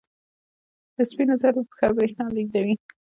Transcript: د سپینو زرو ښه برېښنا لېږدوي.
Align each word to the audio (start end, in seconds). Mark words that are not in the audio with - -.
د 0.95 0.97
سپینو 1.09 1.35
زرو 1.41 1.61
ښه 1.77 1.87
برېښنا 1.97 2.25
لېږدوي. 2.35 2.75